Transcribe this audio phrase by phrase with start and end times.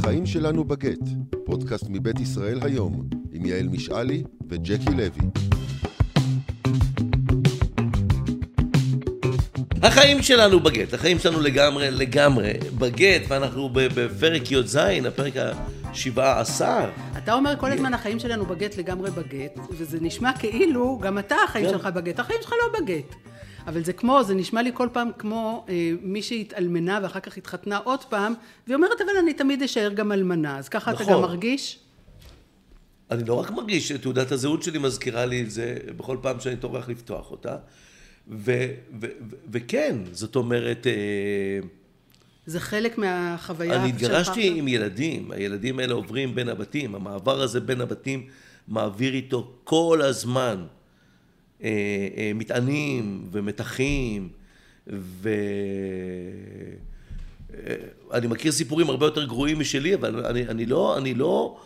[0.00, 0.98] החיים שלנו בגט,
[1.44, 5.30] פודקאסט מבית ישראל היום, עם יעל משעלי וג'קי לוי.
[9.82, 14.76] החיים שלנו בגט, החיים שלנו לגמרי לגמרי בגט, ואנחנו בפרק י"ז,
[15.06, 16.90] הפרק השבעה עשר.
[17.18, 21.68] אתה אומר כל הזמן החיים שלנו בגט לגמרי בגט, וזה נשמע כאילו גם אתה החיים.
[21.68, 23.29] שלך בגט, החיים שלך לא בגט.
[23.66, 27.76] אבל זה כמו, זה נשמע לי כל פעם כמו אה, מי שהתאלמנה ואחר כך התחתנה
[27.76, 28.34] עוד פעם,
[28.66, 31.14] והיא אומרת, אבל אני תמיד אשאר גם אלמנה, אז ככה אתה נכון.
[31.14, 31.78] גם מרגיש?
[33.10, 36.88] אני לא רק מרגיש שתעודת הזהות שלי מזכירה לי את זה בכל פעם שאני טורח
[36.88, 37.56] לפתוח אותה.
[38.28, 41.68] ו- ו- ו- וכן, זאת אומרת, אה,
[42.46, 44.56] זה חלק מהחוויה אני שלך התגרשתי עכשיו?
[44.56, 48.26] עם ילדים, הילדים האלה עוברים בין הבתים, המעבר הזה בין הבתים
[48.68, 50.64] מעביר איתו כל הזמן
[52.34, 54.28] מטענים ומתחים,
[58.10, 61.58] ואני מכיר סיפורים הרבה יותר גרועים משלי, אבל אני, אני לא, אני לא,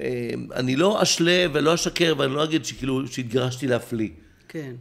[0.00, 4.08] אה, אני לא אשלה ולא אשקר ואני לא אגיד שכאילו שהתגרשתי להפליא.
[4.48, 4.72] כן.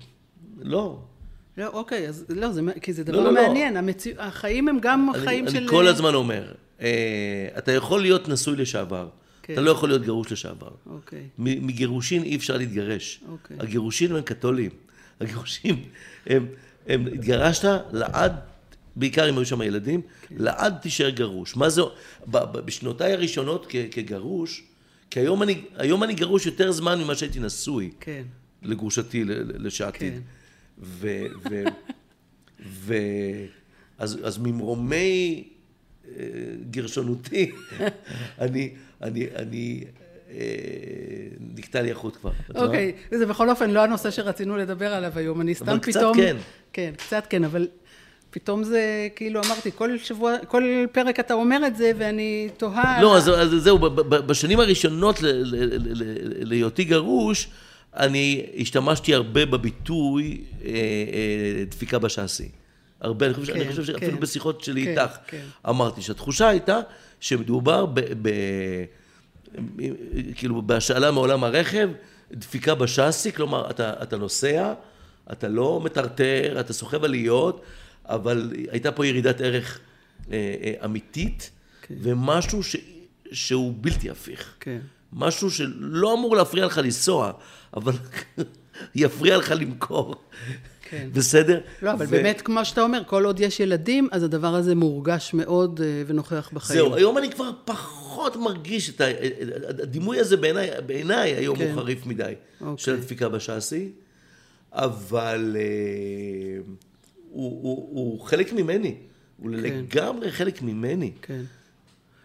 [0.62, 1.00] לא.
[1.58, 3.48] לא, אוקיי, אז לא, זה, כי זה לא, דבר לא, לא.
[3.48, 4.14] מעניין, המציא...
[4.18, 5.68] החיים הם גם אני, חיים אני של...
[5.70, 9.08] כל הזמן אומר, אה, אתה יכול להיות נשוי לשעבר,
[9.52, 9.54] כן.
[9.54, 10.70] אתה לא יכול להיות גרוש לשעבר.
[10.86, 11.28] אוקיי.
[11.38, 13.20] מגירושין אי אפשר להתגרש.
[13.32, 13.58] אוקיי.
[13.60, 14.72] הגירושין הם קתולים.
[15.22, 15.84] הגירושין,
[16.28, 16.48] הם,
[16.88, 18.34] הם התגרשת לעד,
[18.96, 20.36] בעיקר אם היו שם ילדים, כן.
[20.38, 21.56] לעד תישאר גרוש.
[21.56, 21.82] מה זה,
[22.66, 24.64] בשנותיי הראשונות כ- כגרוש,
[25.10, 27.92] כי היום אני, היום אני גרוש יותר זמן ממה שהייתי נשוי.
[28.00, 28.24] כן.
[28.64, 30.14] לגרושתי, ל- ל- לשעתיד.
[30.14, 30.20] כן.
[30.80, 31.08] ו...
[31.50, 31.64] ו...
[32.70, 32.94] ו...
[33.98, 35.44] אז, אז ממרומי
[36.72, 37.52] גרשנותי,
[38.40, 38.70] אני,
[39.02, 39.84] אני, אני,
[40.32, 40.38] אה,
[41.56, 42.32] נקטע לי החוט כבר.
[42.56, 46.18] אוקיי, זה בכל אופן לא הנושא שרצינו לדבר עליו היום, אני סתם אבל קצת פתאום...
[46.18, 46.38] כן.
[46.74, 47.68] כן, קצת כן, אבל
[48.30, 53.02] פתאום זה, כאילו אמרתי, כל שבוע, כל פרק אתה אומר את זה, ואני תוהה...
[53.02, 55.20] לא, אז, אז זהו, בשנים הראשונות
[56.42, 57.48] להיותי גרוש,
[57.96, 62.50] אני השתמשתי הרבה בביטוי אה, אה, דפיקה בשאסי.
[63.02, 64.20] הרבה, אני חושב, כן, אני חושב שאפילו כן.
[64.20, 65.46] בשיחות שלי כן, איתך, כן.
[65.70, 66.80] אמרתי שהתחושה הייתה
[67.20, 68.00] שמדובר ב...
[68.22, 68.30] ב
[70.36, 71.90] כאילו בהשאלה מעולם הרכב,
[72.32, 74.74] דפיקה בשאסי, כלומר אתה, אתה נוסע,
[75.32, 77.62] אתה לא מטרטר, אתה סוחב עליות,
[78.06, 79.80] אבל הייתה פה ירידת ערך
[80.32, 81.52] אה, אה, אמיתית,
[81.82, 81.96] כן.
[82.02, 82.76] ומשהו ש,
[83.32, 84.54] שהוא בלתי הפיך.
[84.60, 84.80] כן.
[85.14, 87.32] משהו שלא אמור להפריע לך לנסוע,
[87.74, 87.94] אבל
[88.96, 90.16] יפריע לך למכור.
[90.92, 91.10] כן.
[91.14, 91.60] בסדר?
[91.82, 95.34] לא, אבל ו- באמת, כמו שאתה אומר, כל עוד יש ילדים, אז הדבר הזה מורגש
[95.34, 96.80] מאוד אה, ונוכח בחיים.
[96.80, 99.06] זהו, היום אני כבר פחות מרגיש את ה...
[99.68, 101.72] הדימוי הזה בעיניי, בעיניי היום כן.
[101.72, 102.74] הוא חריף מדי, אוקיי.
[102.78, 103.92] של הדפיקה בשאסי,
[104.74, 106.62] אבל אה,
[107.30, 108.96] הוא, הוא, הוא חלק ממני,
[109.38, 111.12] הוא לגמרי חלק ממני.
[111.22, 111.42] כן.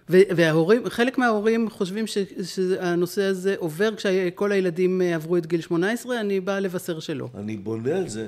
[0.08, 6.20] וההורים, חלק מההורים חושבים ש- שהנושא הזה עובר כשכל הילדים אה, עברו את גיל 18,
[6.20, 7.28] אני באה לבשר שלא.
[7.38, 8.26] אני בונה על זה.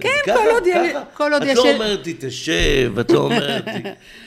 [0.00, 0.62] כן, כל עוד
[1.32, 3.82] עוד את יש- לא אומרת לי תשב, את לא אומרת לי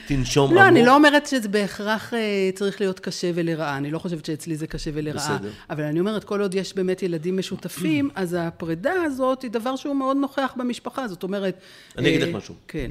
[0.08, 0.86] תנשום לא, אני עמוק.
[0.88, 2.18] לא אומרת שזה בהכרח אה,
[2.54, 5.36] צריך להיות קשה ולרעה, אני לא חושבת שאצלי זה קשה ולרעה.
[5.38, 5.50] בסדר.
[5.70, 9.94] אבל אני אומרת, כל עוד יש באמת ילדים משותפים, אז הפרידה הזאת היא דבר שהוא
[9.96, 11.58] מאוד נוכח במשפחה, זאת אומרת...
[11.98, 12.54] אני אגיד אה, לך משהו.
[12.68, 12.90] כן.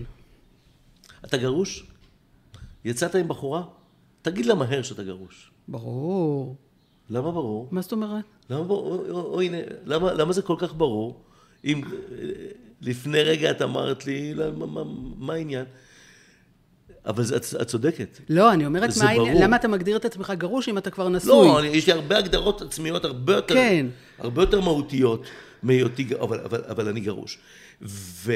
[1.25, 1.85] אתה גרוש?
[2.85, 3.63] יצאת עם בחורה?
[4.21, 5.51] תגיד לה מהר שאתה גרוש.
[5.67, 6.55] ברור.
[7.09, 7.67] למה ברור?
[7.71, 8.23] מה זאת אומרת?
[8.49, 9.05] למה ברור?
[9.09, 11.21] או, או, הנה, למה, למה זה כל כך ברור?
[11.65, 11.89] אם אה,
[12.81, 14.83] לפני רגע את אמרת לי, למה, מה,
[15.17, 15.65] מה העניין?
[17.05, 18.19] אבל זה- את, את צודקת.
[18.29, 19.43] לא, אני אומרת, מה העניין?
[19.43, 21.29] למה אתה מגדיר את עצמך גרוש אם אתה כבר נשוי?
[21.47, 23.85] לא, אני, יש לי הרבה הגדרות עצמיות הרבה יותר, כן.
[24.19, 25.23] הרבה יותר מהותיות
[25.63, 27.37] מהיותי, אבל, אבל, אבל אני גרוש.
[27.81, 28.31] ו,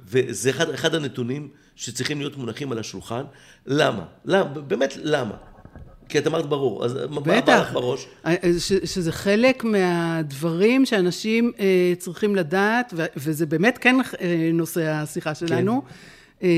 [0.00, 1.48] וזה אחד, אחד הנתונים
[1.82, 3.22] שצריכים להיות מונחים על השולחן.
[3.66, 4.04] למה?
[4.24, 4.44] למה?
[4.44, 5.34] באמת למה?
[6.08, 7.60] כי את אמרת ברור, אז מה בא.
[7.60, 8.06] לך בראש?
[8.26, 14.88] אה, ש, שזה חלק מהדברים שאנשים אה, צריכים לדעת, ו, וזה באמת כן אה, נושא
[14.88, 15.82] השיחה שלנו,
[16.42, 16.48] אה,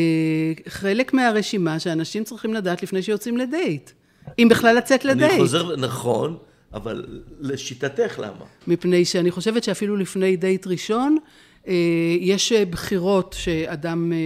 [0.68, 3.90] חלק מהרשימה שאנשים צריכים לדעת לפני שיוצאים לדייט.
[4.38, 5.30] אם בכלל לצאת לדייט.
[5.32, 6.36] אני חוזר, נכון,
[6.74, 7.06] אבל
[7.40, 8.44] לשיטתך למה?
[8.66, 11.24] מפני שאני חושבת שאפילו לפני דייט ראשון, אה,
[12.20, 14.18] יש אה, בחירות שאדם אה,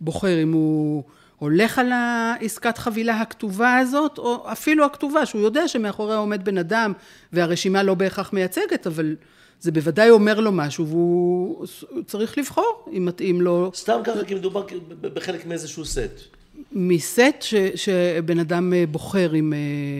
[0.00, 1.02] בוחר אם הוא
[1.38, 6.92] הולך על העסקת חבילה הכתובה הזאת, או אפילו הכתובה, שהוא יודע שמאחוריה עומד בן אדם,
[7.32, 9.16] והרשימה לא בהכרח מייצגת, אבל
[9.60, 11.66] זה בוודאי אומר לו משהו, והוא
[12.06, 13.70] צריך לבחור אם מתאים לו.
[13.74, 14.66] סתם ככה, כי מדובר
[15.00, 16.36] בחלק מאיזשהו סט.
[16.72, 19.58] מסט ש, שבן אדם אה, בוחר אם אה,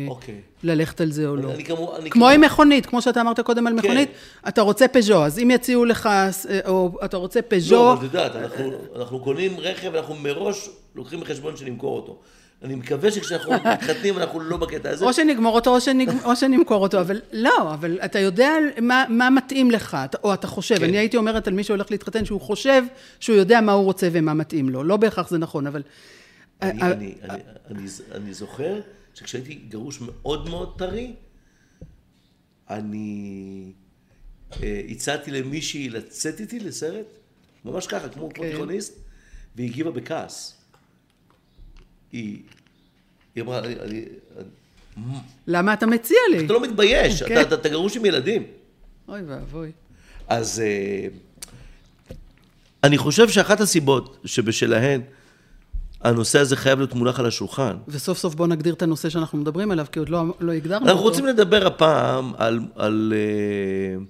[0.09, 0.41] אוקיי.
[0.63, 1.53] ללכת על זה או לא.
[1.55, 1.97] אני כמו...
[1.97, 3.79] אני כמו עם מכונית, כמו שאתה אמרת קודם על כן.
[3.79, 4.11] מכונית,
[4.49, 6.31] אתה רוצה פז'ו, אז אם יציעו לך, אה,
[6.67, 11.21] או אתה רוצה פז'ו, לא, אבל את יודעת, אנחנו, אנחנו קונים רכב, אנחנו מראש לוקחים
[11.21, 12.19] בחשבון שנמכור אותו.
[12.65, 15.05] אני מקווה שכשאנחנו מתחתנים, אנחנו לא בקטע הזה.
[15.05, 16.11] או שנגמור אותו או, שנג...
[16.25, 18.51] או שנמכור אותו, אבל לא, אבל אתה יודע
[18.81, 20.79] מה, מה מתאים לך, או אתה חושב.
[20.79, 20.85] כן.
[20.85, 22.83] אני הייתי אומרת על מי שהולך להתחתן שהוא חושב
[23.21, 24.85] שהוא יודע מה הוא רוצה ומה מתאים לו.
[24.85, 25.83] לא בהכרח זה נכון, אבל...
[26.63, 26.93] אני, אה,
[27.71, 28.81] אני, אני, זוכר
[29.15, 31.15] שכשהייתי גרוש מאוד מאוד טרי,
[32.71, 33.73] אני
[34.63, 37.07] אה, הצעתי למישהי לצאת איתי לסרט,
[37.65, 38.51] ממש ככה, כמו, כן.
[38.51, 38.99] תיכוניסט,
[39.57, 40.57] והיא הגיבה בכעס.
[42.13, 42.43] היא,
[43.41, 44.05] אמרה, אני,
[45.47, 46.45] למה אתה מציע לי?
[46.45, 47.41] אתה לא מתבייש, כן.
[47.41, 48.47] אתה, גרוש עם ילדים.
[49.09, 49.73] אוי ואבוי.
[50.29, 51.09] אז אה,
[52.85, 55.01] אני חושב שאחת הסיבות שבשלהן
[56.01, 59.71] הנושא הזה חייב להיות מונח על השולחן, וסוף סוף בוא נגדיר את הנושא שאנחנו מדברים
[59.71, 61.09] עליו, כי עוד לא, לא הגדרנו אנחנו אותו.
[61.09, 64.05] רוצים לדבר הפעם על, על, אה,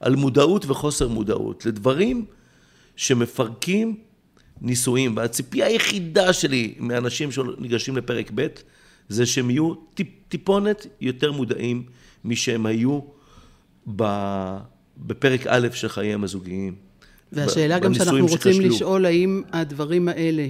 [0.00, 2.24] על מודעות וחוסר מודעות לדברים
[2.96, 3.96] שמפרקים
[4.60, 5.16] נישואים.
[5.16, 8.46] והציפייה היחידה שלי מאנשים שניגשים לפרק ב'
[9.08, 11.82] זה שהם יהיו טיפ, טיפונת יותר מודעים
[12.24, 13.00] משהם היו
[13.96, 14.04] ב,
[14.96, 16.74] בפרק א' של חייהם הזוגיים.
[17.32, 18.68] והשאלה ב- גם שאנחנו רוצים שכשלו.
[18.68, 20.48] לשאול, האם הדברים האלה,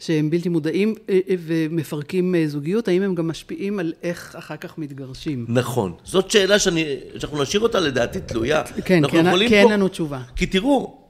[0.00, 4.56] שהם בלתי מודעים אה, אה, ומפרקים אה, זוגיות, האם הם גם משפיעים על איך אחר
[4.56, 5.44] כך מתגרשים?
[5.48, 5.92] נכון.
[6.04, 6.84] זאת שאלה שאני,
[7.18, 8.62] שאנחנו נשאיר אותה לדעתי תלויה.
[8.84, 10.20] כן, כי אין- יכולים כי אין פה- לנו תשובה.
[10.36, 11.00] כי תראו,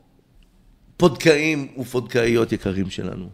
[0.96, 3.28] פודקאים ופודקאיות יקרים שלנו.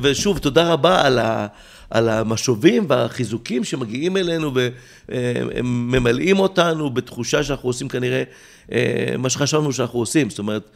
[0.00, 1.46] ושוב, תודה רבה על, ה,
[1.90, 8.22] על המשובים והחיזוקים שמגיעים אלינו והם ממלאים אותנו בתחושה שאנחנו עושים כנראה
[8.72, 10.30] אה, מה שחשבנו שאנחנו עושים.
[10.30, 10.70] זאת אומרת,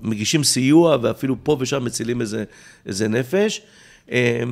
[0.00, 2.44] מגישים סיוע ואפילו פה ושם מצילים איזה,
[2.86, 3.60] איזה נפש.
[4.12, 4.42] אה,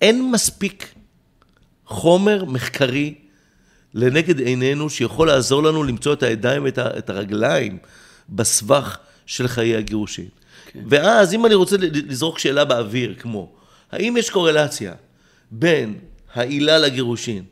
[0.00, 0.94] אין מספיק
[1.86, 3.14] חומר מחקרי
[3.94, 7.78] לנגד עינינו שיכול לעזור לנו למצוא את הידיים ואת הרגליים
[8.28, 10.28] בסבך של חיי הגירושין.
[10.66, 10.80] כן.
[10.88, 13.52] ואז אם אני רוצה לזרוק שאלה באוויר, כמו,
[13.92, 14.94] האם יש קורלציה
[15.50, 15.98] בין
[16.34, 17.44] העילה לגירושין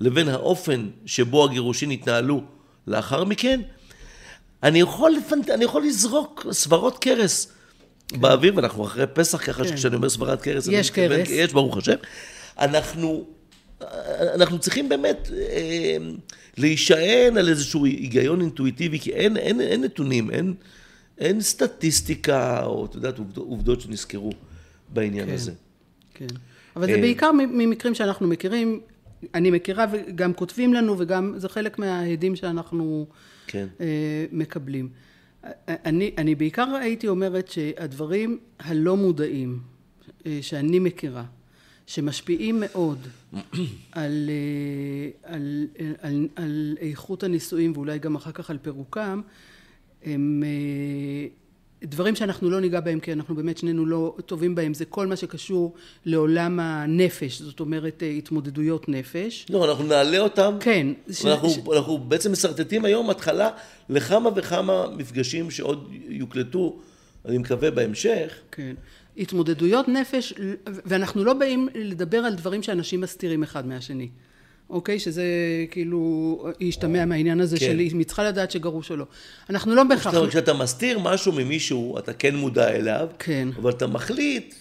[0.00, 2.44] לבין האופן שבו הגירושין התנהלו
[2.86, 3.60] לאחר מכן?
[4.62, 5.50] אני יכול, לפנט...
[5.50, 7.52] אני יכול לזרוק סברות קרס
[8.12, 9.68] באוויר, ואנחנו אחרי פסח, ככה כן.
[9.68, 11.28] שכשאני אומר סברת קרס, יש מתכוון- קרס.
[11.30, 11.94] יש, ברוך השם.
[12.58, 13.26] אנחנו,
[14.34, 15.96] אנחנו צריכים באמת אה,
[16.56, 20.54] להישען על איזשהו היגיון אינטואיטיבי, כי אין, אין, אין נתונים, אין,
[21.18, 24.32] אין סטטיסטיקה, או את יודעת, עובדות, עובדות שנזכרו
[24.88, 25.34] בעניין כן.
[25.34, 25.52] הזה.
[26.14, 26.26] כן.
[26.76, 28.80] אבל זה אה, בעיקר ממקרים שאנחנו מכירים,
[29.34, 33.06] אני מכירה וגם כותבים לנו, וגם זה חלק מההדים שאנחנו
[33.52, 33.66] כן.
[33.80, 34.88] אה, מקבלים.
[35.44, 39.60] אה, אני, אני בעיקר הייתי אומרת שהדברים הלא מודעים
[40.26, 41.24] אה, שאני מכירה,
[41.86, 42.98] שמשפיעים מאוד
[43.32, 43.40] על,
[43.92, 44.30] על,
[45.22, 45.66] על,
[46.00, 49.20] על, על איכות הנישואים ואולי גם אחר כך על פירוקם,
[50.04, 50.42] הם
[51.84, 55.16] דברים שאנחנו לא ניגע בהם כי אנחנו באמת שנינו לא טובים בהם, זה כל מה
[55.16, 55.74] שקשור
[56.06, 59.46] לעולם הנפש, זאת אומרת אה, התמודדויות נפש.
[59.50, 60.56] לא, אנחנו נעלה אותם.
[60.60, 60.86] כן.
[61.10, 63.50] ש- אנחנו, ש- אנחנו בעצם משרטטים היום התחלה
[63.88, 66.78] לכמה וכמה מפגשים שעוד יוקלטו,
[67.24, 68.34] אני מקווה, בהמשך.
[68.52, 68.74] כן.
[69.18, 70.34] התמודדויות נפש,
[70.66, 74.08] ואנחנו לא באים לדבר על דברים שאנשים מסתירים אחד מהשני.
[74.72, 74.98] אוקיי?
[74.98, 75.24] שזה
[75.70, 76.10] כאילו
[76.60, 77.66] ישתמע מהעניין הזה כן.
[77.66, 79.04] של אם היא צריכה לדעת שגרוש או לא.
[79.50, 80.12] אנחנו לא בהכרח...
[80.14, 83.48] זאת כשאתה מסתיר משהו ממישהו, אתה כן מודע אליו, כן.
[83.56, 84.54] אבל אתה מחליט,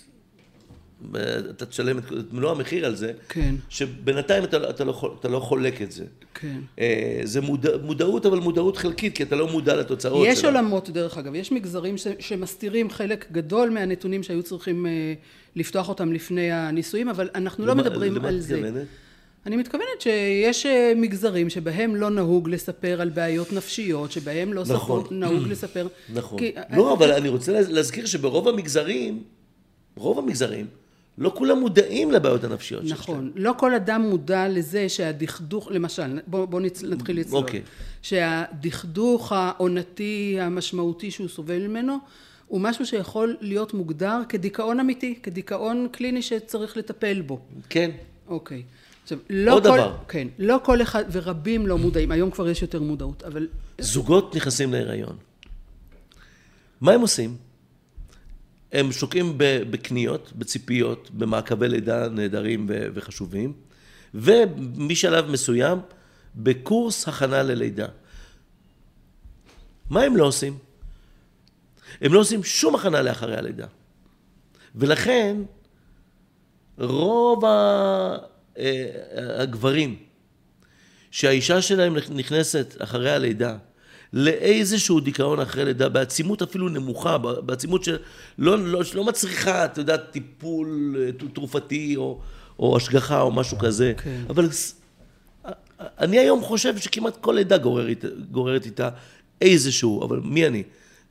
[1.50, 3.56] אתה תשלם את את מלוא המחיר על זה, כן.
[3.70, 6.06] שבינתיים אתה, אתה, לא, אתה לא חולק את זה.
[6.34, 6.60] כן.
[6.80, 10.50] אה, זה מודע, מודעות, אבל מודעות חלקית, כי אתה לא מודע לתוצאות יש שלה.
[10.60, 15.14] עולמות, דרך אגב, יש מגזרים ש, שמסתירים חלק גדול מהנתונים שהיו צריכים אה,
[15.56, 18.56] לפתוח אותם לפני הנישואים, אבל אנחנו לא למה- מדברים למה על את זה.
[18.62, 18.88] מתכוונת?
[19.46, 25.04] אני מתכוונת שיש אה, מגזרים שבהם לא נהוג לספר על בעיות נפשיות, שבהם לא נכון.
[25.06, 25.88] ספר, נהוג לספר.
[26.14, 26.40] נכון.
[26.40, 29.24] כי- לא, אבל אני רוצה להז- להזכיר שברוב המגזרים,
[29.96, 30.66] רוב המגזרים,
[31.18, 32.94] לא כולם מודעים לבעיות הנפשיות שלהם.
[33.00, 33.32] נכון.
[33.36, 36.62] לא כל אדם מודע לזה שהדכדוך, למשל, בוא, בוא.
[36.84, 37.42] נתחיל לצלול.
[37.44, 37.62] אוקיי.
[38.02, 41.98] שהדכדוך העונתי המשמעותי שהוא סובל ממנו,
[42.48, 47.40] הוא משהו שיכול להיות מוגדר כדיכאון אמיתי, כדיכאון קליני שצריך לטפל בו.
[47.70, 47.92] כן.
[48.28, 48.64] אוקיי.
[49.12, 49.78] עכשיו, לא עוד כל...
[49.78, 49.96] דבר.
[50.08, 50.28] כן.
[50.40, 53.48] לא כל אחד, ורבים לא מודעים, היום כבר יש יותר מודעות, אבל...
[53.80, 55.18] זוגות נכנסים להיריון.
[56.82, 57.38] מה הם עושים?
[58.72, 63.54] הם שוקעים בקניות, בציפיות, במעקבי לידה נהדרים וחשובים,
[64.14, 65.80] ומשלב מסוים,
[66.36, 67.88] בקורס הכנה ללידה.
[69.90, 70.58] מה הם לא עושים?
[72.02, 73.68] הם לא עושים שום הכנה לאחרי הלידה.
[74.76, 75.38] ולכן,
[76.78, 78.18] רוב ה-
[79.38, 79.96] הגברים
[81.12, 83.58] שהאישה שלהם נכנסת אחרי הלידה
[84.14, 88.00] לאיזשהו דיכאון אחרי לידה, בעצימות אפילו נמוכה, בעצימות שלא
[88.60, 92.20] לא, שלא מצריכה, אתה יודע, טיפול אה, תרופתי או,
[92.60, 94.22] או השגחה או משהו כזה, כן.
[94.30, 94.76] אבל ס-
[95.82, 98.90] אני היום חושב שכמעט כל לידה גוררת, גוררת איתה
[99.42, 100.64] איזשהו, אבל מי אני?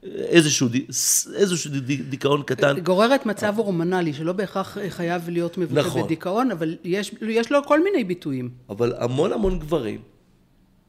[0.05, 0.69] איזשהו,
[1.35, 2.81] איזשהו די- דיכאון קטן.
[2.81, 6.03] גוררת מצב הורמונלי, שלא בהכרח חייב להיות מבוטא נכון.
[6.03, 8.51] בדיכאון, אבל יש, יש לו כל מיני ביטויים.
[8.69, 10.01] אבל המון המון גברים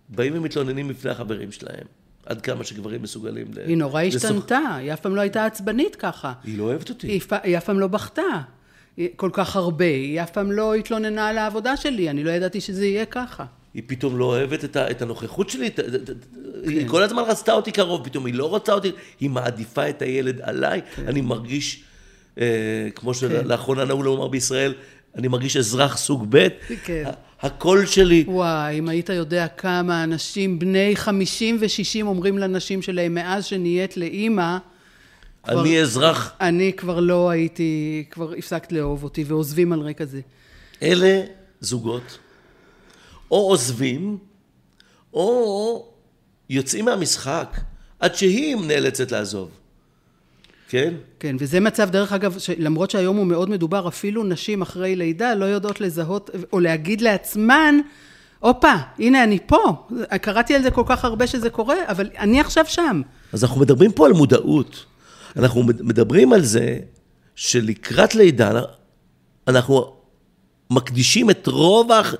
[0.09, 1.85] באים ומתלוננים בפני החברים שלהם,
[2.25, 3.59] עד כמה שגברים מסוגלים ל...
[3.67, 4.01] היא נורא.
[4.01, 6.33] השתנתה, היא אף פעם לא הייתה עצבנית ככה.
[6.43, 7.07] היא לא אוהבת אותי.
[7.43, 8.21] היא, אף- פעם לא בכתה
[9.15, 12.85] כל כך הרבה, היא אף פעם לא התלוננה על העבודה שלי, אני לא ידעתי שזה
[12.85, 13.45] יהיה ככה.
[13.73, 16.09] היא פתאום לא אוהבת את, ה, את הנוכחות שלי, את, את,
[16.63, 16.69] כן.
[16.69, 20.41] היא כל הזמן רצתה אותי קרוב, פתאום היא לא רוצה אותי, היא מעדיפה את הילד
[20.41, 21.07] עליי, כן.
[21.07, 21.83] אני מרגיש,
[22.39, 22.45] אה,
[22.95, 24.73] כמו שלאחרונה נהוג לומר בישראל,
[25.15, 26.47] אני מרגיש אזרח סוג ב',
[26.85, 27.03] כן.
[27.41, 33.45] הקול שלי, וואי, אם היית יודע כמה אנשים בני 50 ו-60 אומרים לנשים שלהם, מאז
[33.45, 34.57] שנהיית לאימא,
[35.43, 40.21] כבר- אני אזרח, אני כבר לא הייתי, כבר הפסקת לאהוב אותי, ועוזבים על רקע זה.
[40.83, 41.21] אלה
[41.61, 42.17] זוגות,
[43.31, 44.17] או עוזבים,
[45.13, 45.85] או
[46.49, 47.57] יוצאים מהמשחק,
[47.99, 49.49] עד שהיא נאלצת לעזוב,
[50.69, 50.93] כן?
[51.19, 55.45] כן, וזה מצב, דרך אגב, למרות שהיום הוא מאוד מדובר, אפילו נשים אחרי לידה לא
[55.45, 57.75] יודעות לזהות או להגיד לעצמן,
[58.39, 59.87] הופה, הנה אני פה.
[60.21, 63.01] קראתי על זה כל כך הרבה שזה קורה, אבל אני עכשיו שם.
[63.33, 64.85] אז אנחנו מדברים פה על מודעות.
[65.35, 66.79] אנחנו מדברים על זה
[67.35, 68.61] שלקראת לידה,
[69.47, 69.93] אנחנו
[70.71, 72.15] מקדישים את רוב, ההכ...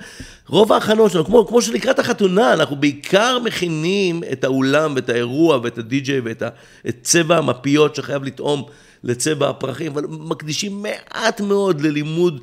[0.48, 5.78] רוב ההכנות שלנו, כמו, כמו שלקראת החתונה, אנחנו בעיקר מכינים את האולם ואת האירוע ואת
[5.78, 6.50] הדי-ג'יי ואת ה...
[7.02, 8.64] צבע המפיות שחייב לטעום
[9.04, 12.42] לצבע הפרחים, אבל מקדישים מעט מאוד ללימוד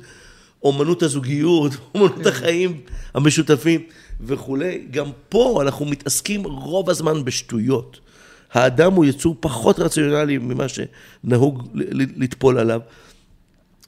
[0.63, 2.81] אומנות הזוגיות, אומנות החיים
[3.13, 3.81] המשותפים
[4.21, 4.85] וכולי.
[4.91, 7.99] גם פה אנחנו מתעסקים רוב הזמן בשטויות.
[8.53, 11.67] האדם הוא יצור פחות רציונלי ממה שנהוג
[12.17, 12.81] לטפול עליו.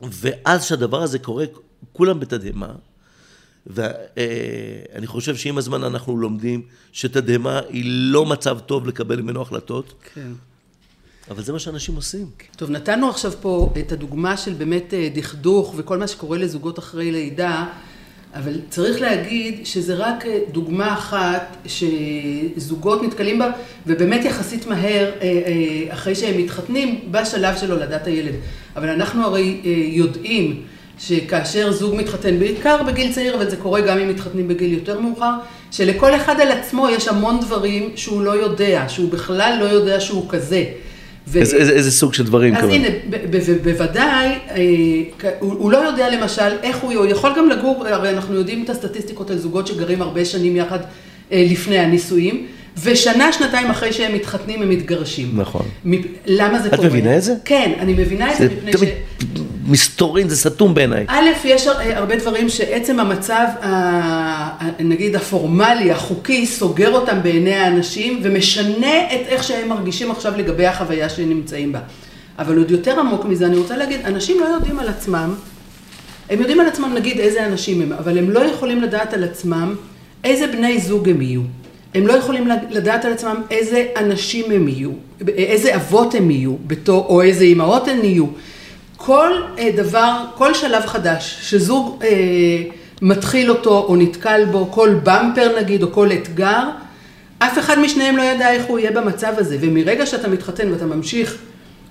[0.01, 1.45] ואז שהדבר הזה קורה,
[1.93, 2.73] כולם בתדהמה.
[3.67, 6.61] ואני חושב שעם הזמן אנחנו לומדים
[6.91, 10.31] שתדהמה היא לא מצב טוב לקבל ממנו החלטות, כן.
[11.31, 12.25] אבל זה מה שאנשים עושים.
[12.55, 17.11] טוב, נתנו עכשיו פה את הדוגמה של באמת אה, דכדוך וכל מה שקורה לזוגות אחרי
[17.11, 17.67] לידה,
[18.33, 23.51] אבל צריך להגיד שזה רק אה, דוגמה אחת שזוגות נתקלים בה,
[23.87, 28.35] ובאמת יחסית מהר, אה, אחרי שהם מתחתנים, בשלב של הולדת הילד.
[28.75, 29.61] אבל אנחנו הרי
[29.93, 30.63] יודעים
[30.99, 35.31] שכאשר זוג מתחתן, בעיקר בגיל צעיר, אבל זה קורה גם אם מתחתנים בגיל יותר מאוחר,
[35.71, 40.25] שלכל אחד על עצמו יש המון דברים שהוא לא יודע, שהוא בכלל לא יודע שהוא
[40.29, 40.63] כזה.
[41.27, 42.73] ו- איזה, איזה, איזה סוג של דברים אז קורה?
[42.75, 44.55] הנה, ב- ב- בוודאי, אה,
[45.39, 48.69] הוא הוא לא יודע למשל איך הוא, הוא יכול גם לגור, הרי אנחנו יודעים את
[48.69, 50.79] הסטטיסטיקות על זוגות שגרים הרבה שנים יחד
[51.31, 52.45] אה, לפני הנישואים,
[52.83, 55.31] ושנה, שנתיים אחרי שהם מתחתנים הם מתגרשים.
[55.33, 55.65] נכון.
[55.85, 56.87] מפ- למה זה את קורה?
[56.87, 57.33] מבינה את זה?
[57.45, 59.23] כן, אני מבינה את זה זה מפני תמיד ש...
[59.67, 61.05] מסתורין, זה סתום בעיניי.
[61.07, 63.45] א', יש אה, הרבה דברים שעצם המצב,
[64.79, 71.09] נגיד הפורמלי, החוקי, סוגר אותם בעיני האנשים ומשנה את איך שהם מרגישים עכשיו לגבי החוויה
[71.09, 71.79] שהם נמצאים בה.
[72.39, 75.33] אבל עוד יותר עמוק מזה, אני רוצה להגיד, אנשים לא יודעים על עצמם,
[76.29, 79.75] הם יודעים על עצמם נגיד איזה אנשים הם, אבל הם לא יכולים לדעת על עצמם
[80.23, 81.41] איזה בני זוג הם יהיו.
[81.95, 84.89] הם לא יכולים לדעת על עצמם איזה אנשים הם יהיו,
[85.27, 88.25] איזה אבות הם יהיו, בתור, או איזה אימהות הן יהיו.
[89.05, 92.09] כל אה, דבר, כל שלב חדש שזוג אה,
[93.01, 96.63] מתחיל אותו או נתקל בו, כל במפר נגיד, או כל אתגר,
[97.39, 99.57] אף אחד משניהם לא ידע איך הוא יהיה במצב הזה.
[99.61, 101.37] ומרגע שאתה מתחתן ואתה ממשיך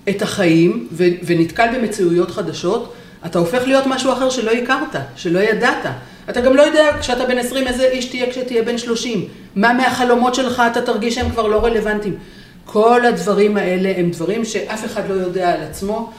[0.08, 2.92] את החיים ו- ונתקל במציאויות חדשות,
[3.26, 5.86] אתה הופך להיות משהו אחר שלא הכרת, שלא ידעת.
[6.30, 9.24] אתה גם לא יודע כשאתה בן 20 איזה איש תהיה כשתהיה בן 30.
[9.56, 12.16] מה מהחלומות שלך אתה תרגיש שהם כבר לא רלוונטיים.
[12.64, 16.12] כל הדברים האלה הם דברים שאף אחד לא יודע על עצמו.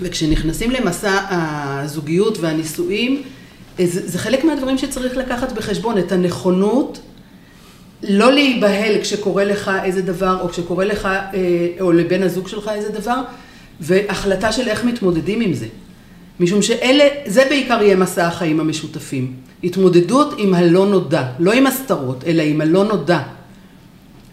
[0.00, 3.22] וכשנכנסים למסע הזוגיות והנישואים,
[3.78, 7.00] זה, זה חלק מהדברים שצריך לקחת בחשבון, את הנכונות
[8.02, 11.28] לא להיבהל כשקורה לך איזה דבר, או כשקורה לך, אה,
[11.80, 13.22] או לבן הזוג שלך איזה דבר,
[13.80, 15.66] והחלטה של איך מתמודדים עם זה.
[16.40, 19.32] משום שאלה, זה בעיקר יהיה מסע החיים המשותפים.
[19.64, 23.20] התמודדות עם הלא נודע, לא עם הסתרות, אלא עם הלא נודע.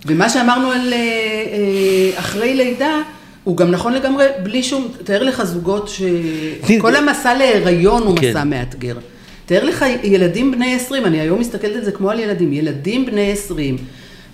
[0.05, 3.01] ומה שאמרנו על אה, אה, אחרי לידה,
[3.49, 8.29] הוא גם נכון לגמרי, בלי שום, תאר לך זוגות שכל המסע להיריון הוא כן.
[8.29, 8.95] מסע מאתגר.
[9.45, 13.31] תאר לך ילדים בני 20, אני היום מסתכלת על זה כמו על ילדים, ילדים בני
[13.31, 13.77] 20,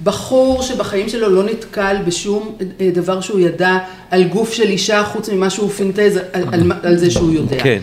[0.03, 3.77] בחור שבחיים שלו לא נתקל בשום אה, דבר שהוא ידע
[4.11, 7.63] על גוף של אישה חוץ ממה שהוא פינטז על, על, על זה שהוא יודע.
[7.63, 7.79] כן.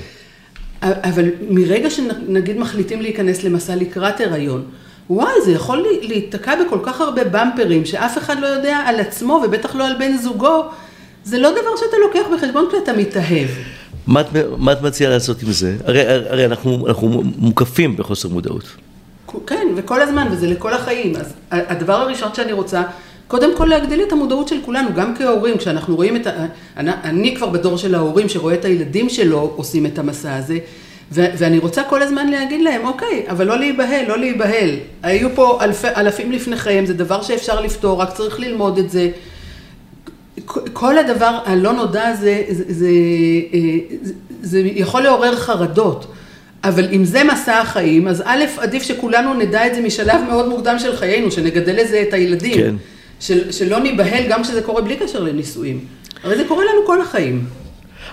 [0.82, 4.64] אבל מרגע שנגיד מחליטים להיכנס למסע לקראת הריון,
[5.10, 9.74] וואי, זה יכול להיתקע בכל כך הרבה במפרים שאף אחד לא יודע על עצמו ובטח
[9.74, 10.64] לא על בן זוגו.
[11.24, 13.48] זה לא דבר שאתה לוקח בחשבון כשאתה מתאהב.
[14.06, 14.26] מה את,
[14.58, 15.76] מה את מציעה לעשות עם זה?
[15.84, 18.64] הרי, הרי אנחנו, אנחנו מוקפים בחוסר מודעות.
[19.46, 21.16] כן, וכל הזמן, וזה לכל החיים.
[21.16, 22.82] אז הדבר הראשון שאני רוצה,
[23.28, 26.30] קודם כל להגדיל את המודעות של כולנו, גם כהורים, כשאנחנו רואים את ה...
[26.76, 30.58] אני, אני כבר בדור של ההורים שרואה את הילדים שלו עושים את המסע הזה,
[31.12, 34.70] ו- ואני רוצה כל הזמן להגיד להם, אוקיי, אבל לא להיבהל, לא להיבהל.
[35.02, 39.10] היו פה אלפי, אלפים לפניכם, זה דבר שאפשר לפתור, רק צריך ללמוד את זה.
[40.72, 42.88] כל הדבר הלא נודע הזה, זה, זה, זה,
[44.42, 46.06] זה יכול לעורר חרדות.
[46.64, 50.78] אבל אם זה מסע החיים, אז א', עדיף שכולנו נדע את זה משלב מאוד מוקדם
[50.78, 52.54] של חיינו, שנגדל לזה את הילדים.
[52.54, 52.74] כן.
[53.20, 55.84] של, שלא ניבהל גם כשזה קורה בלי קשר לנישואים.
[56.24, 57.44] הרי זה קורה לנו כל החיים.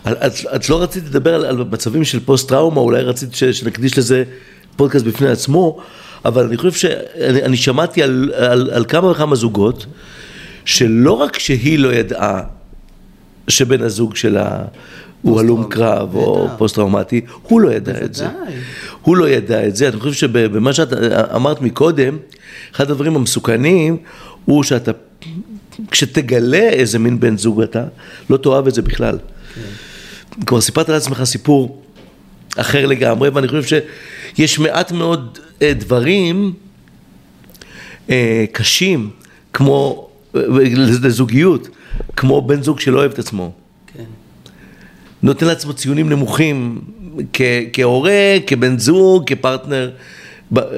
[0.08, 4.24] את, את לא רצית לדבר על, על מצבים של פוסט-טראומה, אולי רצית ש, שנקדיש לזה
[4.76, 5.80] פודקאסט בפני עצמו,
[6.26, 9.86] אבל אני חושב שאני שמעתי על, על, על כמה וכמה זוגות,
[10.66, 12.42] שלא רק שהיא לא ידעה
[13.48, 14.66] שבן הזוג שלה
[15.22, 18.28] הוא הלום קרב או פוסט-טראומטי, הוא לא ידע את זה.
[19.02, 19.88] הוא לא ידע את זה.
[19.88, 20.94] אני חושב שבמה שאת
[21.36, 22.18] אמרת מקודם,
[22.76, 23.98] אחד הדברים המסוכנים
[24.46, 24.92] הוא שאתה,
[25.92, 27.84] כשתגלה איזה מין בן זוג אתה,
[28.30, 29.18] לא תאהב את זה בכלל.
[29.56, 29.62] כן.
[30.46, 31.82] כבר סיפרת לעצמך סיפור
[32.58, 33.78] אחר לגמרי, ואני חושב
[34.36, 36.54] שיש מעט מאוד אה, דברים
[38.10, 39.10] אה, קשים,
[39.54, 41.70] כמו, אה, לזוגיות,
[42.16, 43.52] כמו בן זוג שלא אוהב את עצמו.
[43.94, 44.04] כן.
[45.24, 46.82] נותן לעצמו ציונים נמוכים
[47.74, 49.92] כהורה, כבן זוג, כפרטנר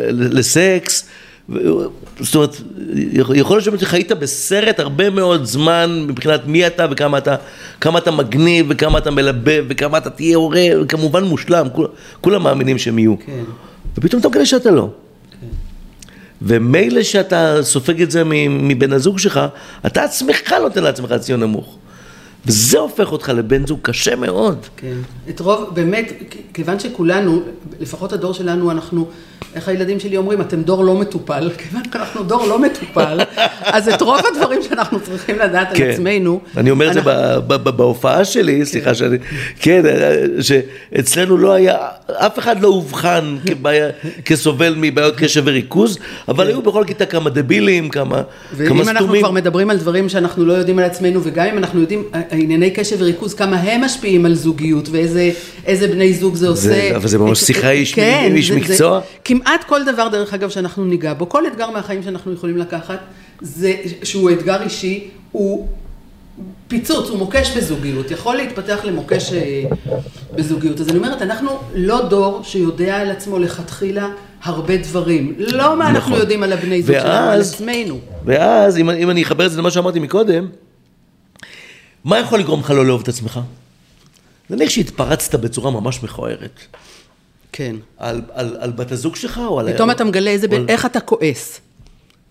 [0.09, 1.09] לסקס.
[2.19, 2.55] זאת אומרת,
[3.33, 7.35] יכול להיות שבאמת חיית בסרט הרבה מאוד זמן מבחינת מי אתה וכמה אתה,
[7.81, 11.87] כמה אתה מגניב וכמה אתה מלבב וכמה אתה תהיה הורה, כמובן מושלם, כול,
[12.21, 13.15] כולם מאמינים שהם יהיו.
[13.25, 13.43] כן.
[13.97, 14.89] ופתאום אתה מגלה שאתה לא.
[16.41, 19.39] ומילא שאתה סופג את זה מבן הזוג שלך,
[19.85, 21.77] אתה עצמך נותן לעצמך ציון נמוך.
[22.45, 24.65] וזה הופך אותך לבן זוג קשה מאוד.
[24.77, 24.95] כן.
[25.29, 26.11] את רוב, באמת,
[26.53, 27.41] כיוון שכולנו,
[27.79, 29.07] לפחות הדור שלנו, אנחנו,
[29.55, 33.19] איך הילדים שלי אומרים, אתם דור לא מטופל, כיוון שאנחנו דור לא מטופל,
[33.75, 35.83] אז את רוב הדברים שאנחנו צריכים לדעת כן.
[35.83, 36.39] על עצמנו.
[36.57, 36.99] אני אומר אנחנו...
[36.99, 38.65] את זה בהופעה שלי, כן.
[38.65, 39.17] סליחה שאני,
[39.59, 39.81] כן,
[40.41, 41.77] שאצלנו לא היה,
[42.11, 43.37] אף אחד לא אובחן
[44.25, 48.23] כסובל מבעיות קשב וריכוז, אבל היו בכל כיתה כמה דבילים, כמה, כמה
[48.53, 48.77] סתומים.
[48.77, 52.03] ואם אנחנו כבר מדברים על דברים שאנחנו לא יודעים על עצמנו, וגם אם אנחנו יודעים...
[52.31, 56.61] ענייני קשב וריכוז, כמה הם משפיעים על זוגיות ואיזה בני זוג זה עושה.
[56.61, 58.99] זה, אבל זה ממש שיחה איש, כן, איש זה, מקצוע.
[58.99, 62.99] זה, כמעט כל דבר, דרך אגב, שאנחנו ניגע בו, כל אתגר מהחיים שאנחנו יכולים לקחת,
[63.41, 65.67] זה שהוא אתגר אישי, הוא
[66.67, 69.63] פיצוץ, הוא מוקש בזוגיות, יכול להתפתח למוקש אה,
[70.35, 70.79] בזוגיות.
[70.79, 74.09] אז אני אומרת, אנחנו לא דור שיודע על עצמו לכתחילה
[74.43, 75.33] הרבה דברים.
[75.37, 75.95] לא מה נכון.
[75.95, 77.99] אנחנו יודעים על הבני זוג שלנו, על עצמנו.
[78.25, 80.47] ואז, אם, אם אני אחבר את זה למה שאמרתי מקודם,
[82.03, 83.39] מה יכול לגרום לך לא לאהוב את עצמך?
[84.49, 86.59] נניח שהתפרצת בצורה ממש מכוערת.
[87.51, 87.75] כן.
[87.97, 89.73] על, על, על בת הזוג שלך או על...
[89.73, 90.65] פתאום אתה מגלה איזה, על...
[90.69, 91.61] איך אתה כועס.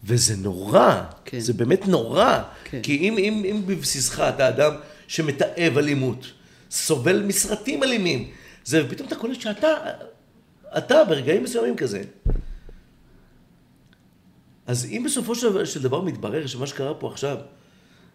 [0.05, 1.41] וזה נורא, כן.
[1.41, 2.43] זה באמת נורא.
[2.65, 2.81] כן.
[2.83, 4.73] כי אם, אם, אם בבסיסך אתה אדם
[5.09, 6.27] שמתעב אלימות,
[6.71, 8.31] סובל מסרטים אלימים,
[8.65, 9.69] זה, ופתאום אתה קולט שאתה,
[10.79, 12.03] אתה ברגעים מסוימים כזה.
[14.67, 17.37] אז אם בסופו של דבר מתברר שמה שקרה פה עכשיו,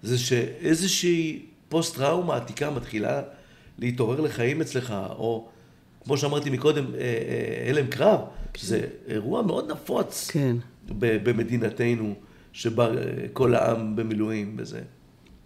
[0.05, 3.21] זה שאיזושהי פוסט-טראומה עתיקה מתחילה
[3.79, 5.47] להתעורר לחיים אצלך, או
[6.03, 8.19] כמו שאמרתי מקודם, אה, אה, הלם קרב,
[8.53, 10.55] שזה אירוע מאוד נפוץ כן.
[10.97, 12.13] במדינתנו,
[12.53, 12.89] שבה
[13.33, 14.81] כל העם במילואים וזה.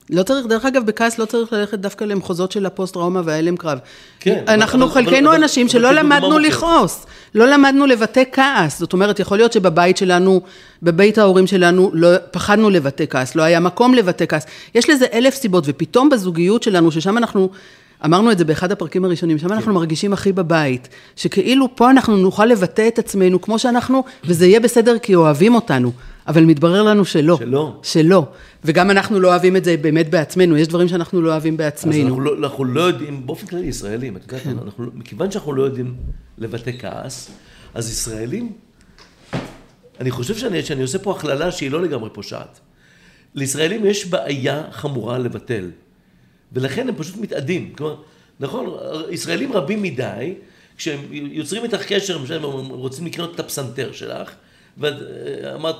[0.09, 3.79] לא צריך, דרך אגב, בכעס לא צריך ללכת דווקא למחוזות של הפוסט-טראומה וההלם קרב.
[4.19, 4.43] כן.
[4.47, 8.79] אנחנו אבל, חלקנו אבל, אנשים אבל, שלא למדנו לכעוס, לא למדנו לבטא כעס.
[8.79, 10.41] זאת אומרת, יכול להיות שבבית שלנו,
[10.83, 14.45] בבית ההורים שלנו, לא, פחדנו לבטא כעס, לא היה מקום לבטא כעס.
[14.75, 17.49] יש לזה אלף סיבות, ופתאום בזוגיות שלנו, ששם אנחנו...
[18.05, 19.53] אמרנו את זה באחד הפרקים הראשונים, שם כן.
[19.53, 24.59] אנחנו מרגישים הכי בבית, שכאילו פה אנחנו נוכל לבטא את עצמנו כמו שאנחנו, וזה יהיה
[24.59, 25.91] בסדר כי אוהבים אותנו.
[26.29, 27.37] אבל מתברר לנו שלא.
[27.37, 27.79] שלא.
[27.83, 28.27] שלא.
[28.63, 31.95] וגם אנחנו לא אוהבים את זה באמת בעצמנו, יש דברים שאנחנו לא אוהבים בעצמנו.
[31.95, 34.57] אז אנחנו לא, אנחנו לא יודעים, באופן כללי ישראלים, את יודעת, כן.
[34.63, 35.95] אנחנו, מכיוון שאנחנו לא יודעים
[36.37, 37.31] לבטא כעס,
[37.73, 38.51] אז ישראלים,
[39.99, 42.59] אני חושב שאני, שאני עושה פה הכללה שהיא לא לגמרי פושעת.
[43.35, 45.71] לישראלים יש בעיה חמורה לבטל,
[46.53, 47.73] ולכן הם פשוט מתאדים.
[47.77, 47.95] כלומר,
[48.39, 48.65] נכון,
[49.09, 50.33] ישראלים רבים מדי,
[50.77, 54.35] כשהם יוצרים איתך קשר, הם רוצים לקנות את הפסנתר שלך,
[54.79, 54.93] ואת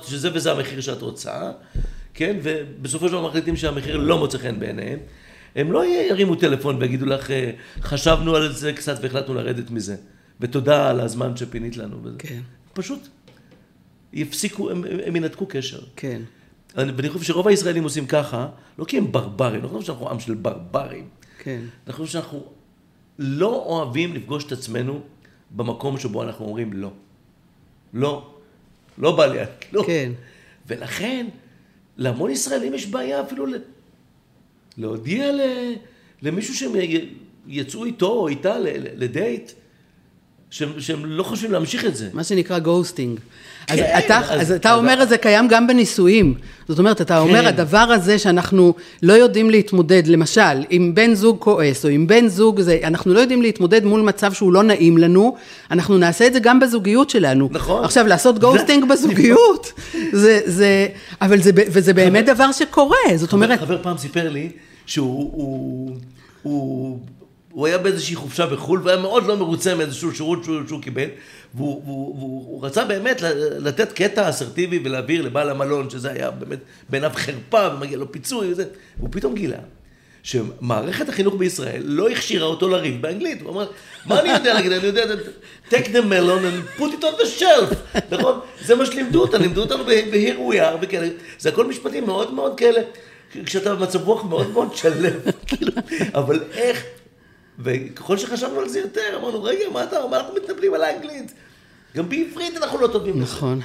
[0.04, 1.50] אה, שזה וזה המחיר שאת רוצה,
[2.14, 2.36] כן?
[2.42, 4.98] ובסופו של דבר מחליטים שהמחיר לא מוצא חן בעיניהם.
[5.56, 7.50] הם לא ירימו טלפון ויגידו לך, אה,
[7.82, 9.96] חשבנו על זה קצת והחלטנו לרדת מזה.
[10.40, 11.96] ותודה על הזמן שפינית לנו.
[12.18, 12.40] כן.
[12.72, 13.08] פשוט
[14.12, 15.80] יפסיקו, הם, הם ינתקו קשר.
[15.96, 16.22] כן.
[16.76, 20.20] אני- ואני חושב שרוב הישראלים עושים ככה, לא כי הם ברברים, לא חושב שאנחנו עם
[20.20, 21.08] של ברברים.
[21.38, 21.60] כן.
[21.86, 22.44] אני חושב שאנחנו
[23.18, 25.00] לא אוהבים לפגוש את עצמנו
[25.56, 26.90] במקום שבו אנחנו אומרים לא.
[27.94, 28.34] לא.
[29.00, 29.38] לא בא לי,
[29.72, 29.82] לא.
[29.86, 30.12] כן.
[30.66, 31.26] ולכן,
[31.96, 33.54] להמון ישראלים יש בעיה אפילו ל...
[34.76, 35.40] להודיע ל...
[36.22, 36.72] למישהו שהם.
[37.46, 38.58] יצאו איתו או איתה
[38.96, 39.52] לדייט,
[40.50, 42.08] שהם, שהם לא חושבים להמשיך את זה.
[42.12, 43.18] מה שנקרא ghosting.
[43.68, 46.34] אז כן, אתה, אז- אז אתה אז- אומר את זה קיים גם בנישואים.
[46.68, 47.46] זאת אומרת, אתה אומר, כן.
[47.46, 52.60] הדבר הזה שאנחנו לא יודעים להתמודד, למשל, אם בן זוג כועס, או אם בן זוג
[52.60, 55.36] זה, אנחנו לא יודעים להתמודד מול מצב שהוא לא נעים לנו,
[55.70, 57.48] אנחנו נעשה את זה גם בזוגיות שלנו.
[57.52, 57.84] נכון.
[57.84, 59.72] עכשיו, לעשות ghosting בזוגיות,
[60.12, 60.86] זה, זה,
[61.20, 64.48] אבל זה, וזה באמת דבר שקורה, זאת אומרת, חבר, חבר פעם סיפר לי
[64.86, 65.96] שהוא הוא,
[66.42, 66.98] הוא,
[67.52, 71.08] הוא היה באיזושהי חופשה בחו"ל והיה מאוד לא מרוצה מאיזשהו שירות שהוא, שהוא קיבל
[71.54, 73.22] והוא, והוא, והוא, הוא רצה באמת
[73.58, 76.58] לתת קטע אסרטיבי ולהעביר לבעל המלון שזה היה באמת
[76.88, 78.64] בעיניו חרפה ומגיע לו פיצוי וזה
[78.98, 79.58] והוא פתאום גילה
[80.22, 83.42] שמערכת החינוך בישראל לא הכשירה אותו לריב באנגלית.
[83.42, 83.66] הוא אמר,
[84.06, 84.72] מה אני יודע להגיד?
[84.72, 85.04] אני יודע,
[85.70, 88.40] take the melon and put it on the shelf, נכון?
[88.64, 91.08] זה מה שלימדו אותנו, לימדו אותנו ב-here we are וכאלה.
[91.38, 92.80] זה הכל משפטים מאוד מאוד כאלה,
[93.44, 95.12] כשאתה במצב רוח מאוד מאוד שלם,
[95.46, 95.72] כאילו,
[96.14, 96.84] אבל איך?
[97.62, 101.32] וככל שחשבנו על זה יותר, אמרנו, רגע, מה אתה, מה אנחנו מתנפלים על האנגלית?
[101.96, 103.14] גם בעברית אנחנו לא טובים.
[103.14, 103.60] בזה." נכון.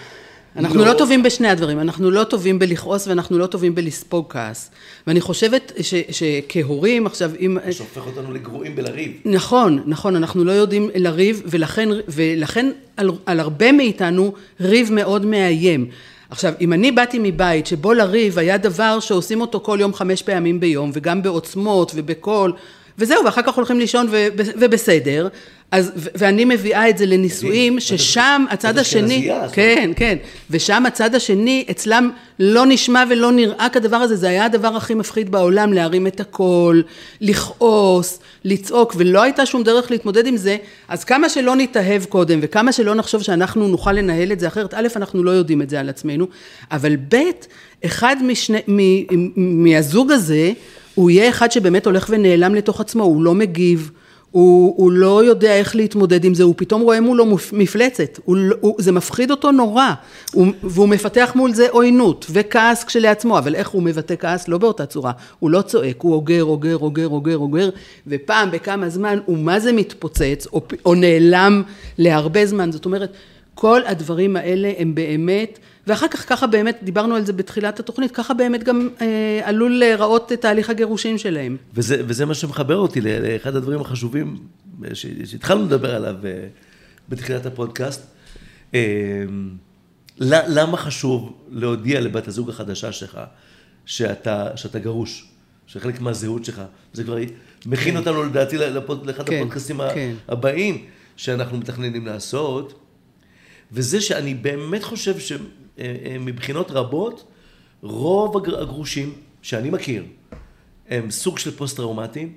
[0.58, 4.72] אנחנו לא טובים בשני הדברים, אנחנו לא טובים בלכעוס ואנחנו לא טובים בלספוג כעס.
[5.08, 7.58] ואני חושבת ש, שכהורים, עכשיו, אם...
[7.66, 9.12] מה שהופך אותנו לגרועים בלריב.
[9.26, 15.90] נכון, נכון, אנחנו לא יודעים לריב, ולכן, ולכן על, על הרבה מאיתנו ריב מאוד מאיים.
[16.30, 20.60] עכשיו, אם אני באתי מבית שבו לריב היה דבר שעושים אותו כל יום חמש פעמים
[20.60, 22.54] ביום, וגם בעוצמות ובקול,
[23.00, 24.30] וזהו, ואחר כך הולכים לישון וב-
[24.60, 25.28] ובסדר,
[25.72, 27.80] אז, ו- ואני מביאה את זה לנישואים.
[27.80, 29.16] ששם הצד השני,
[29.54, 30.18] כן, כן,
[30.50, 35.32] ושם הצד השני, אצלם לא נשמע ולא נראה כדבר הזה, זה היה הדבר הכי מפחיד
[35.32, 36.84] בעולם, להרים את הקול,
[37.22, 42.72] לכעוס, לצעוק, ולא הייתה שום דרך להתמודד עם זה, אז כמה שלא נתאהב קודם, וכמה
[42.72, 45.90] שלא נחשוב שאנחנו נוכל לנהל את זה אחרת, א', אנחנו לא יודעים את זה על
[45.90, 46.28] עצמנו,
[46.72, 47.16] אבל ב',
[47.86, 48.80] אחד משני, מ,
[49.16, 50.52] מ, מהזוג הזה,
[50.96, 53.92] הוא יהיה אחד שבאמת הולך ונעלם לתוך עצמו, הוא לא מגיב,
[54.32, 58.38] הוא, הוא לא יודע איך להתמודד עם זה, הוא פתאום רואה מולו מפ- מפלצת, הוא,
[58.62, 59.94] הוא, זה מפחיד אותו נורא,
[60.34, 64.48] הוא, והוא מפתח מול זה עוינות וכעס כשלעצמו, אבל איך הוא מבטא כעס?
[64.48, 67.70] לא באותה צורה, הוא לא צועק, הוא אוגר, אוגר, אוגר, אוגר, אוגר,
[68.08, 71.64] ופעם בכמה זמן הוא מה זה מתפוצץ, או, או נעלם
[71.98, 73.14] להרבה זמן, זאת אומרת,
[73.56, 78.34] כל הדברים האלה הם באמת, ואחר כך ככה באמת, דיברנו על זה בתחילת התוכנית, ככה
[78.34, 81.58] באמת גם אה, עלול להיראות תהליך הגירושים שלהם.
[81.74, 84.38] וזה, וזה מה שמחבר אותי לאחד הדברים החשובים
[84.94, 86.48] ש- שהתחלנו לדבר עליו אה,
[87.10, 88.02] בתחילת הפודקאסט.
[88.74, 89.24] אה,
[90.20, 93.20] למה חשוב להודיע לבת הזוג החדשה שלך
[93.86, 95.28] שאתה, שאתה גרוש,
[95.68, 96.62] שחלק מהזהות שלך,
[96.94, 97.18] זה כבר
[97.66, 100.14] מכין אותנו לדעתי לאחד כן, הפודקאסטים כן.
[100.28, 100.86] הבאים
[101.18, 102.85] שאנחנו מתכננים לעשות,
[103.76, 107.28] וזה שאני באמת חושב שמבחינות רבות,
[107.82, 110.04] רוב הגר- הגרושים שאני מכיר,
[110.90, 112.36] הם סוג של פוסט-טראומטיים,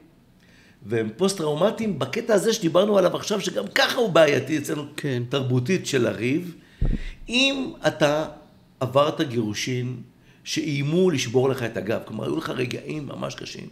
[0.83, 5.23] והם פוסט-טראומטיים בקטע הזה שדיברנו עליו עכשיו, שגם ככה הוא בעייתי אצלנו, כן.
[5.29, 6.55] תרבותית של הריב.
[7.29, 8.29] אם אתה
[8.81, 9.97] עברת גירושין
[10.45, 13.67] שאיימו לשבור לך את הגב, כלומר, היו לך רגעים ממש קשים,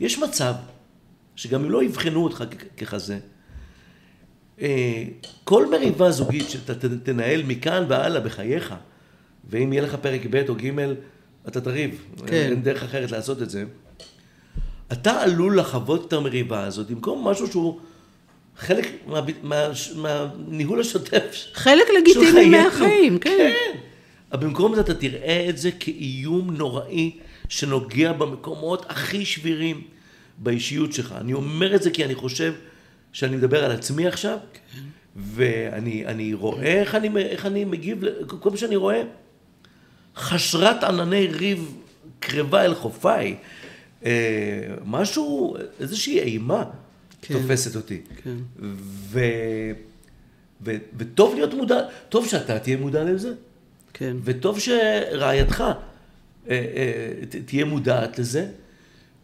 [0.00, 0.54] יש מצב
[1.36, 2.44] שגם אם לא יבחנו אותך
[2.76, 3.18] ככזה, אה,
[5.44, 8.74] כל מריבה זוגית שאתה תנהל מכאן והלאה בחייך,
[9.50, 10.70] ואם יהיה לך פרק ב' או ג',
[11.48, 12.04] אתה תריב.
[12.26, 12.34] כן.
[12.34, 13.64] אין דרך אחרת לעשות את זה.
[14.92, 17.80] אתה עלול לחוות את המריבה הזאת במקום משהו שהוא
[18.56, 21.46] חלק מה, מה, מהניהול השוטף.
[21.52, 22.48] חלק לגיטימי.
[22.48, 23.30] מהחיים, כן.
[23.38, 23.78] כן.
[24.32, 27.10] אבל במקום זה אתה תראה את זה כאיום נוראי
[27.48, 29.82] שנוגע במקומות הכי שבירים
[30.38, 31.14] באישיות שלך.
[31.20, 32.54] אני אומר את זה כי אני חושב
[33.18, 34.38] שאני מדבר על עצמי עכשיו,
[35.16, 39.02] ואני אני רואה איך אני, איך אני מגיב, כל פעם שאני רואה
[40.16, 41.74] חשרת ענני ריב
[42.20, 43.36] קרבה אל חופיי,
[44.04, 44.10] אה,
[44.84, 46.64] משהו, איזושהי אימה
[47.22, 47.34] כן.
[47.34, 48.00] תופסת אותי.
[48.24, 48.36] כן.
[49.10, 49.20] ו...
[50.64, 50.76] ו...
[50.96, 51.78] וטוב להיות מודע,
[52.08, 53.32] טוב שאתה תהיה מודע לזה,
[53.94, 54.16] כן.
[54.24, 55.74] וטוב שרעייתך אה,
[56.50, 58.46] אה, ת- תהיה מודעת לזה,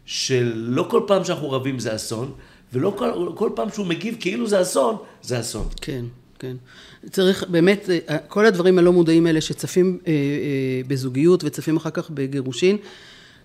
[0.05, 2.33] שלא כל פעם שאנחנו רבים זה אסון,
[2.75, 5.67] ולא כל, כל פעם שהוא מגיב כאילו זה אסון, זה אסון.
[5.81, 6.05] כן.
[6.39, 6.55] כן.
[7.09, 12.09] צריך באמת, אה, כל הדברים הלא מודעים האלה שצפים אה, אה, בזוגיות וצפים אחר כך
[12.09, 12.77] בגירושין,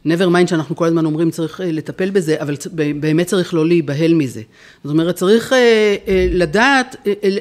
[0.06, 2.54] never mind שאנחנו כל הזמן אומרים צריך לטפל בזה, אבל
[3.00, 4.42] באמת צריך לא להיבהל מזה.
[4.84, 5.52] זאת אומרת, צריך
[6.30, 6.96] לדעת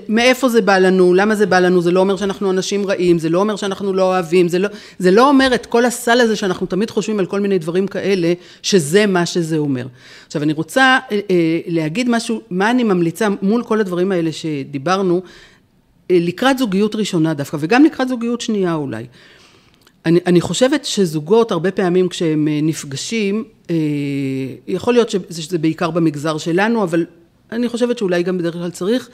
[0.10, 3.30] מאיפה זה בא לנו, למה זה בא לנו, זה לא אומר שאנחנו אנשים רעים, זה
[3.30, 4.70] לא אומר שאנחנו לא אוהבים, זה לא,
[5.00, 8.34] זה לא אומר את כל הסל הזה שאנחנו תמיד חושבים על כל מיני דברים כאלה,
[8.62, 9.88] שזה מה שזה אומר.
[10.28, 11.00] עכשיו, אני רוצה
[11.68, 15.22] להגיד משהו, מה אני ממליצה מול כל הדברים האלה שדיברנו,
[16.10, 19.06] לקראת זוגיות ראשונה דווקא, וגם לקראת זוגיות שנייה אולי.
[20.06, 23.76] אני, אני חושבת שזוגות הרבה פעמים כשהם אה, נפגשים, אה,
[24.68, 27.06] יכול להיות שזה, שזה בעיקר במגזר שלנו, אבל
[27.52, 29.10] אני חושבת שאולי גם בדרך כלל צריך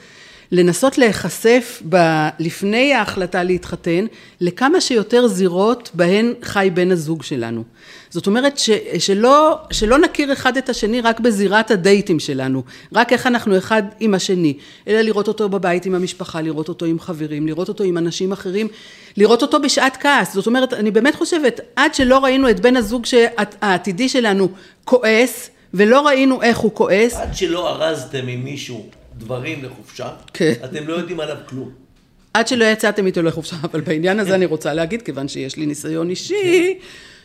[0.52, 1.96] לנסות להיחשף ב,
[2.38, 4.06] לפני ההחלטה להתחתן
[4.40, 7.64] לכמה שיותר זירות בהן חי בן הזוג שלנו.
[8.10, 13.26] זאת אומרת ש, שלא, שלא נכיר אחד את השני רק בזירת הדייטים שלנו, רק איך
[13.26, 14.54] אנחנו אחד עם השני,
[14.88, 18.68] אלא לראות אותו בבית עם המשפחה, לראות אותו עם חברים, לראות אותו עם אנשים אחרים,
[19.16, 20.34] לראות אותו בשעת כעס.
[20.34, 23.04] זאת אומרת, אני באמת חושבת, עד שלא ראינו את בן הזוג
[23.60, 24.48] העתידי שלנו
[24.84, 27.14] כועס, ולא ראינו איך הוא כועס.
[27.14, 28.86] עד שלא ארזתם עם מישהו
[29.18, 30.52] דברים לחופשה, כן.
[30.64, 31.70] אתם לא יודעים עליו כלום.
[32.34, 36.10] עד שלא יצאתם איתו לחופשה, אבל בעניין הזה אני רוצה להגיד, כיוון שיש לי ניסיון
[36.10, 36.78] אישי,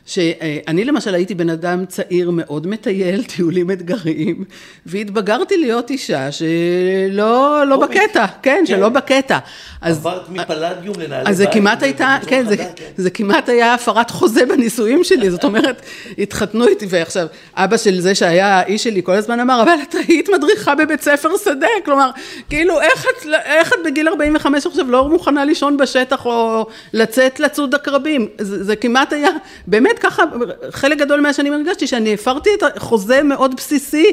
[0.05, 4.43] שאני למשל הייתי בן אדם צעיר מאוד מטייל, טיולים אתגריים,
[4.85, 9.37] והתבגרתי להיות אישה שלא לא בקטע, כן, כן, שלא בקטע.
[9.81, 12.65] עברת מפלדיום לנעלי אז זה כמעט הייתה, כן, זה, כן,
[12.97, 15.81] זה כמעט היה הפרת חוזה בנישואים שלי, זאת אומרת,
[16.17, 20.29] התחתנו איתי, ועכשיו, אבא של זה שהיה האיש שלי כל הזמן אמר, אבל את היית
[20.29, 22.09] מדריכה בבית ספר שדה, כלומר,
[22.49, 27.75] כאילו, איך את, איך את בגיל 45 עכשיו לא מוכנה לישון בשטח, או לצאת לצוד
[27.75, 28.27] עקרבים?
[28.37, 29.29] זה, זה כמעט היה,
[29.67, 30.23] באמת, באמת ככה,
[30.69, 34.05] חלק גדול מהשנים הרגשתי שאני הפרתי את החוזה מאוד בסיסי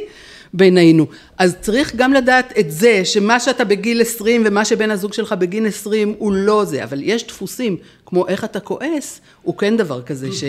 [0.55, 1.07] בינינו.
[1.39, 5.67] אז צריך גם לדעת את זה, שמה שאתה בגיל 20 ומה שבן הזוג שלך בגיל
[5.67, 10.33] 20 הוא לא זה, אבל יש דפוסים, כמו איך אתה כועס, הוא כן דבר כזה,
[10.33, 10.45] ש,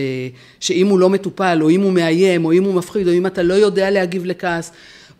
[0.59, 3.43] שאם הוא לא מטופל, או אם הוא מאיים, או אם הוא מפחיד, או אם אתה
[3.43, 4.71] לא יודע להגיב לכעס,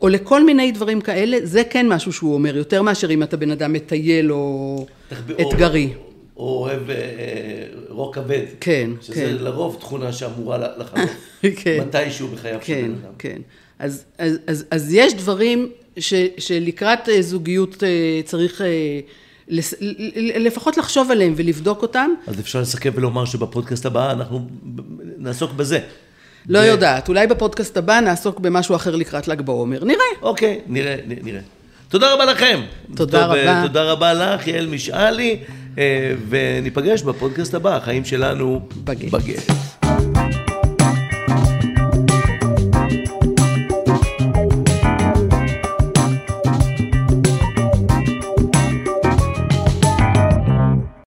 [0.01, 3.51] או לכל מיני דברים כאלה, זה כן משהו שהוא אומר, יותר מאשר אם אתה בן
[3.51, 4.85] אדם מטייל או
[5.41, 5.89] אתגרי.
[6.39, 6.43] או...
[6.43, 6.95] או אוהב אה,
[7.89, 8.45] רוק כבד.
[8.59, 9.21] כן, שזה כן.
[9.21, 11.09] שזה לרוב תכונה שאמורה לחלוף.
[11.63, 11.83] כן.
[11.87, 13.13] מתישהו בחייו כן, של בן אדם.
[13.19, 13.41] כן,
[13.79, 18.61] אז, אז, אז, אז יש דברים ש, שלקראת אה, זוגיות אה, צריך...
[20.35, 22.09] לפחות לחשוב עליהם ולבדוק אותם.
[22.27, 24.47] אז אפשר לסכם ולומר שבפודקאסט הבא אנחנו
[25.17, 25.79] נעסוק בזה.
[26.49, 26.61] לא ו...
[26.61, 29.83] יודעת, אולי בפודקאסט הבא נעסוק במשהו אחר לקראת ל"ג בעומר.
[29.83, 30.05] נראה.
[30.21, 31.41] אוקיי, נראה, נראה.
[31.89, 32.61] תודה רבה לכם.
[32.95, 33.61] תודה טוב, רבה.
[33.67, 35.39] תודה רבה לך, יעל משאלי.
[35.77, 39.51] אה, וניפגש בפודקאסט הבא, החיים שלנו בגט.